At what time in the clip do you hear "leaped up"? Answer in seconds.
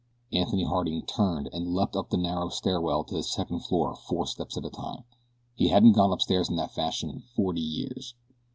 1.75-2.09